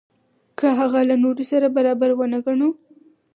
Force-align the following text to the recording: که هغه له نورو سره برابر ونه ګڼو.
که 0.57 0.67
هغه 0.79 0.99
له 1.09 1.15
نورو 1.23 1.43
سره 1.51 1.67
برابر 1.75 2.09
ونه 2.15 2.39
ګڼو. 2.45 2.69